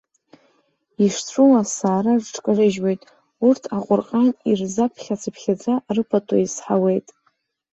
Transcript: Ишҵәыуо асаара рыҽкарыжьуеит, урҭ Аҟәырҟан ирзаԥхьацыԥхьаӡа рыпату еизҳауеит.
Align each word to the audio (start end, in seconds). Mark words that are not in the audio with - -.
Ишҵәыуо 1.05 1.53
асаара 1.61 2.13
рыҽкарыжьуеит, 2.19 3.01
урҭ 3.47 3.63
Аҟәырҟан 3.77 4.29
ирзаԥхьацыԥхьаӡа 4.49 5.73
рыпату 5.95 6.35
еизҳауеит. 6.37 7.07